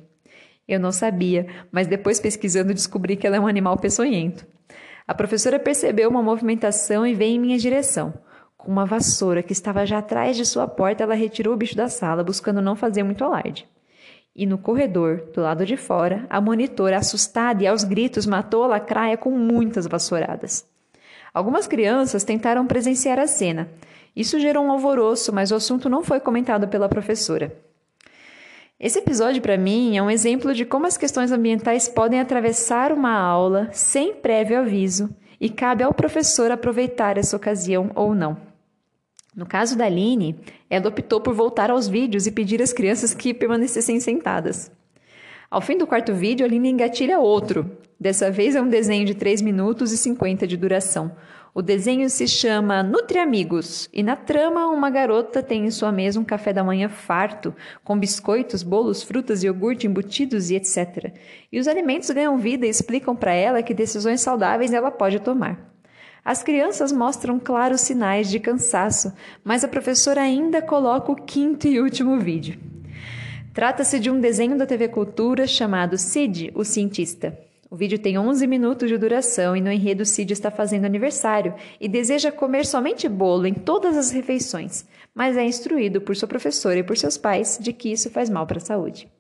Eu 0.68 0.80
não 0.80 0.92
sabia, 0.92 1.48
mas 1.72 1.88
depois 1.88 2.20
pesquisando 2.20 2.74
descobri 2.74 3.16
que 3.16 3.28
ela 3.28 3.36
é 3.36 3.40
um 3.40 3.48
animal 3.48 3.78
peçonhento. 3.78 4.46
A 5.06 5.14
professora 5.14 5.60
percebeu 5.60 6.10
uma 6.10 6.24
movimentação 6.24 7.06
e 7.06 7.14
veio 7.14 7.36
em 7.36 7.40
minha 7.40 7.58
direção. 7.58 8.14
Com 8.56 8.72
uma 8.72 8.86
vassoura 8.86 9.44
que 9.44 9.52
estava 9.52 9.86
já 9.86 9.98
atrás 9.98 10.38
de 10.38 10.46
sua 10.46 10.66
porta, 10.68 11.04
ela 11.04 11.16
retirou 11.16 11.54
o 11.54 11.58
bicho 11.58 11.76
da 11.76 11.90
sala, 11.90 12.24
buscando 12.24 12.62
não 12.62 12.78
fazer 12.78 13.04
muito 13.04 13.24
alarde. 13.24 13.68
E 14.34 14.46
no 14.46 14.58
corredor, 14.58 15.30
do 15.34 15.42
lado 15.42 15.66
de 15.66 15.76
fora, 15.76 16.26
a 16.30 16.40
monitora, 16.40 16.98
assustada 16.98 17.62
e 17.62 17.68
aos 17.68 17.84
gritos, 17.84 18.26
matou 18.26 18.64
a 18.64 18.68
lacraia 18.68 19.18
com 19.18 19.32
muitas 19.32 19.86
vassouradas. 19.86 20.66
Algumas 21.34 21.68
crianças 21.68 22.24
tentaram 22.24 22.66
presenciar 22.66 23.20
a 23.20 23.28
cena. 23.28 23.70
Isso 24.16 24.40
gerou 24.40 24.64
um 24.64 24.72
alvoroço, 24.72 25.34
mas 25.34 25.52
o 25.52 25.56
assunto 25.56 25.90
não 25.90 26.04
foi 26.04 26.20
comentado 26.20 26.68
pela 26.68 26.88
professora. 26.88 27.54
Esse 28.84 29.00
episódio, 29.00 29.42
para 29.42 29.58
mim, 29.58 29.96
é 29.96 30.04
um 30.04 30.12
exemplo 30.12 30.54
de 30.54 30.66
como 30.66 30.86
as 30.86 30.98
questões 30.98 31.32
ambientais 31.32 31.88
podem 31.88 32.20
atravessar 32.20 32.92
uma 32.92 33.14
aula 33.18 33.70
sem 33.72 34.14
prévio 34.14 34.60
aviso 34.60 35.10
e 35.40 35.50
cabe 35.50 35.86
ao 35.86 35.94
professor 35.94 36.52
aproveitar 36.52 37.18
essa 37.18 37.38
ocasião 37.38 37.92
ou 37.96 38.14
não. 38.14 38.36
No 39.34 39.46
caso 39.46 39.78
da 39.78 39.86
Aline, 39.86 40.36
ela 40.70 40.90
optou 40.90 41.22
por 41.22 41.34
voltar 41.34 41.72
aos 41.72 41.88
vídeos 41.88 42.28
e 42.28 42.32
pedir 42.32 42.62
às 42.62 42.74
crianças 42.74 43.14
que 43.14 43.34
permanecessem 43.34 44.02
sentadas. 44.02 44.70
Ao 45.50 45.62
fim 45.62 45.78
do 45.78 45.88
quarto 45.88 46.14
vídeo, 46.14 46.46
a 46.46 46.50
Aline 46.50 46.70
engatilha 46.70 47.20
outro. 47.20 47.78
Dessa 47.98 48.30
vez 48.30 48.54
é 48.54 48.62
um 48.62 48.68
desenho 48.68 49.06
de 49.06 49.16
3 49.16 49.42
minutos 49.42 49.94
e 49.94 49.98
50 49.98 50.46
de 50.46 50.58
duração, 50.58 51.10
o 51.56 51.62
desenho 51.62 52.10
se 52.10 52.28
chama 52.28 52.82
Nutri 52.82 53.20
Amigos 53.20 53.88
e 53.94 54.02
na 54.02 54.16
trama 54.16 54.68
uma 54.70 54.90
garota 54.90 55.44
tem 55.44 55.66
em 55.66 55.70
sua 55.70 55.92
mesa 55.92 56.20
um 56.20 56.24
café 56.24 56.52
da 56.52 56.64
manhã 56.64 56.90
farto, 56.90 57.54
com 57.84 57.98
biscoitos, 57.98 58.64
bolos, 58.64 59.04
frutas, 59.04 59.44
iogurte 59.44 59.86
embutidos 59.86 60.50
e 60.50 60.56
etc. 60.56 61.14
E 61.52 61.60
os 61.60 61.68
alimentos 61.68 62.10
ganham 62.10 62.40
vida 62.40 62.66
e 62.66 62.70
explicam 62.70 63.16
para 63.16 63.34
ela 63.34 63.62
que 63.62 63.72
decisões 63.72 64.22
saudáveis 64.22 64.74
ela 64.74 64.90
pode 64.90 65.20
tomar. 65.20 65.72
As 66.26 66.42
crianças 66.42 66.92
mostram 66.92 67.38
claros 67.38 67.82
sinais 67.82 68.32
de 68.32 68.40
cansaço, 68.40 69.14
mas 69.44 69.64
a 69.64 69.68
professora 69.68 70.22
ainda 70.22 70.60
coloca 70.60 71.12
o 71.12 71.16
quinto 71.16 71.68
e 71.68 71.80
último 71.80 72.18
vídeo. 72.18 72.60
Trata-se 73.54 74.00
de 74.00 74.10
um 74.10 74.20
desenho 74.20 74.58
da 74.58 74.66
TV 74.66 74.88
Cultura 74.88 75.46
chamado 75.46 76.00
Sid, 76.00 76.52
o 76.56 76.64
cientista. 76.64 77.38
O 77.74 77.76
vídeo 77.76 77.98
tem 77.98 78.20
11 78.20 78.46
minutos 78.46 78.88
de 78.88 78.96
duração 79.00 79.58
e 79.58 79.60
no 79.60 79.72
enredo 79.72 80.06
Cid 80.06 80.32
está 80.32 80.52
fazendo 80.52 80.86
aniversário 80.86 81.56
e 81.82 81.88
deseja 81.88 82.32
comer 82.32 82.68
somente 82.68 83.10
bolo 83.10 83.48
em 83.48 83.54
todas 83.56 83.98
as 83.98 84.12
refeições, 84.12 84.86
mas 85.12 85.36
é 85.36 85.44
instruído 85.44 86.00
por 86.00 86.16
sua 86.16 86.28
professora 86.28 86.78
e 86.78 86.84
por 86.84 86.96
seus 86.96 87.18
pais 87.18 87.58
de 87.60 87.74
que 87.74 87.92
isso 87.92 88.12
faz 88.12 88.30
mal 88.30 88.46
para 88.46 88.60
a 88.60 88.62
saúde. 88.62 89.12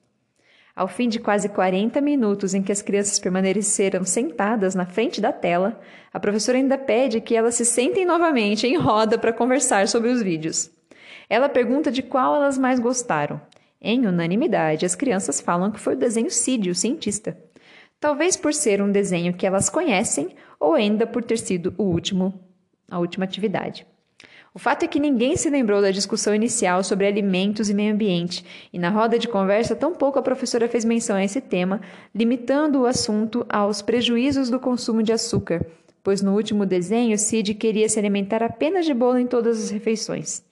Ao 0.75 0.87
fim 0.87 1.09
de 1.09 1.17
quase 1.17 1.49
40 1.49 1.99
minutos 1.99 2.53
em 2.53 2.61
que 2.61 2.71
as 2.71 2.83
crianças 2.83 3.17
permaneceram 3.17 4.03
sentadas 4.03 4.75
na 4.75 4.85
frente 4.85 5.19
da 5.19 5.31
tela, 5.31 5.81
a 6.13 6.19
professora 6.19 6.59
ainda 6.59 6.77
pede 6.77 7.21
que 7.21 7.35
elas 7.35 7.55
se 7.55 7.65
sentem 7.65 8.05
novamente 8.05 8.67
em 8.67 8.77
roda 8.77 9.17
para 9.17 9.33
conversar 9.33 9.87
sobre 9.87 10.11
os 10.11 10.21
vídeos. 10.21 10.69
Ela 11.27 11.49
pergunta 11.49 11.91
de 11.91 12.03
qual 12.03 12.35
elas 12.35 12.59
mais 12.59 12.79
gostaram. 12.79 13.41
Em 13.81 14.05
unanimidade, 14.05 14.85
as 14.85 14.93
crianças 14.93 15.41
falam 15.41 15.71
que 15.71 15.79
foi 15.79 15.95
o 15.95 15.97
desenho 15.97 16.29
Cid, 16.29 16.69
o 16.69 16.75
cientista 16.75 17.35
talvez 18.03 18.35
por 18.35 18.53
ser 18.53 18.81
um 18.81 18.91
desenho 18.91 19.33
que 19.33 19.47
elas 19.47 19.69
conhecem 19.69 20.35
ou 20.59 20.73
ainda 20.73 21.07
por 21.07 21.23
ter 21.23 21.37
sido 21.37 21.73
o 21.77 21.83
último, 21.83 22.37
a 22.91 22.99
última 22.99 23.23
atividade. 23.23 23.87
O 24.53 24.59
fato 24.59 24.83
é 24.83 24.89
que 24.89 24.99
ninguém 24.99 25.37
se 25.37 25.49
lembrou 25.49 25.81
da 25.81 25.89
discussão 25.89 26.35
inicial 26.35 26.83
sobre 26.83 27.07
alimentos 27.07 27.69
e 27.69 27.73
meio 27.73 27.93
ambiente, 27.93 28.43
e 28.73 28.77
na 28.77 28.89
roda 28.89 29.17
de 29.17 29.29
conversa, 29.29 29.73
tampouco 29.73 30.19
a 30.19 30.21
professora 30.21 30.67
fez 30.67 30.83
menção 30.83 31.15
a 31.15 31.23
esse 31.23 31.39
tema, 31.39 31.79
limitando 32.13 32.81
o 32.81 32.85
assunto 32.85 33.45
aos 33.47 33.81
prejuízos 33.81 34.49
do 34.49 34.59
consumo 34.59 35.01
de 35.01 35.13
açúcar, 35.13 35.65
pois 36.03 36.21
no 36.21 36.35
último 36.35 36.65
desenho 36.65 37.17
Cid 37.17 37.53
queria 37.53 37.87
se 37.87 37.97
alimentar 37.97 38.43
apenas 38.43 38.85
de 38.85 38.93
bolo 38.93 39.17
em 39.17 39.27
todas 39.27 39.63
as 39.63 39.69
refeições. 39.69 40.43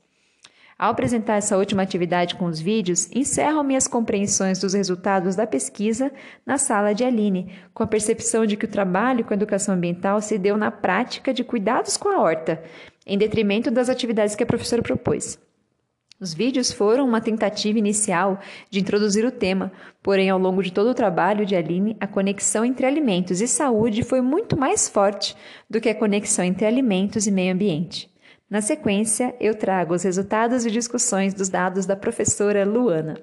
Ao 0.82 0.90
apresentar 0.90 1.36
essa 1.36 1.60
última 1.60 1.84
atividade 1.84 2.34
com 2.34 2.46
os 2.46 2.60
vídeos, 2.60 3.08
encerro 3.12 3.64
minhas 3.64 3.88
compreensões 3.88 4.58
dos 4.58 4.74
resultados 4.74 5.36
da 5.36 5.46
pesquisa 5.46 6.12
na 6.44 6.58
sala 6.58 6.92
de 6.92 7.04
Aline, 7.04 7.52
com 7.72 7.84
a 7.84 7.88
percepção 7.88 8.48
de 8.48 8.58
que 8.58 8.66
o 8.66 8.68
trabalho 8.68 9.24
com 9.24 9.32
a 9.32 9.36
educação 9.38 9.76
ambiental 9.76 10.20
se 10.22 10.40
deu 10.40 10.58
na 10.58 10.72
prática 10.72 11.32
de 11.32 11.44
cuidados 11.44 11.98
com 11.98 12.10
a 12.10 12.20
horta, 12.20 12.64
em 13.06 13.16
detrimento 13.16 13.70
das 13.70 13.90
atividades 13.90 14.36
que 14.36 14.42
a 14.42 14.46
professora 14.48 14.82
propôs. 14.82 15.38
Os 16.20 16.34
vídeos 16.34 16.72
foram 16.72 17.08
uma 17.08 17.22
tentativa 17.22 17.78
inicial 17.78 18.40
de 18.68 18.80
introduzir 18.80 19.24
o 19.24 19.32
tema, 19.32 19.72
porém, 20.02 20.32
ao 20.32 20.40
longo 20.40 20.64
de 20.64 20.74
todo 20.74 20.90
o 20.90 20.96
trabalho 20.96 21.46
de 21.46 21.56
Aline, 21.56 21.96
a 22.00 22.08
conexão 22.08 22.66
entre 22.66 22.88
alimentos 22.88 23.40
e 23.40 23.48
saúde 23.48 24.02
foi 24.02 24.20
muito 24.20 24.58
mais 24.58 24.90
forte 24.90 25.36
do 25.70 25.80
que 25.80 25.90
a 25.90 25.96
conexão 25.96 26.44
entre 26.44 26.66
alimentos 26.66 27.28
e 27.28 27.32
meio 27.32 27.54
ambiente. 27.54 28.11
Na 28.52 28.60
sequência, 28.60 29.34
eu 29.40 29.56
trago 29.56 29.94
os 29.94 30.04
resultados 30.04 30.66
e 30.66 30.72
discussões 30.72 31.34
dos 31.34 31.48
dados 31.48 31.86
da 31.86 31.96
professora 31.96 32.66
Luana. 32.66 33.16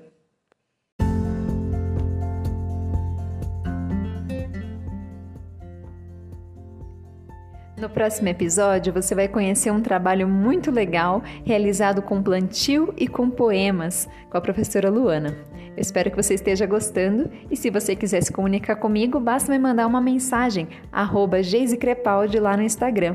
No 7.78 7.90
próximo 7.90 8.28
episódio, 8.28 8.90
você 8.90 9.14
vai 9.14 9.28
conhecer 9.28 9.70
um 9.70 9.82
trabalho 9.82 10.26
muito 10.26 10.70
legal 10.70 11.22
realizado 11.44 12.00
com 12.00 12.22
plantio 12.22 12.94
e 12.96 13.06
com 13.06 13.28
poemas 13.28 14.08
com 14.30 14.38
a 14.38 14.40
professora 14.40 14.88
Luana. 14.88 15.36
Eu 15.76 15.82
espero 15.82 16.10
que 16.10 16.16
você 16.16 16.34
esteja 16.34 16.64
gostando 16.64 17.30
e 17.50 17.54
se 17.54 17.68
você 17.68 17.94
quiser 17.94 18.22
se 18.22 18.32
comunicar 18.32 18.76
comigo, 18.76 19.20
basta 19.20 19.52
me 19.52 19.58
mandar 19.58 19.86
uma 19.86 20.00
mensagem, 20.00 20.68
arroba 20.90 21.36
Crepaldi 21.78 22.40
lá 22.40 22.56
no 22.56 22.62
Instagram. 22.62 23.14